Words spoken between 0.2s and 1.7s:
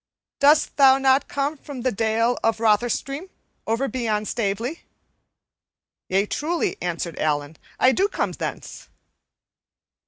Dost thou not come